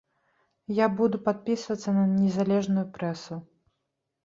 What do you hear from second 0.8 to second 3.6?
буду падпісвацца на незалежную прэсу.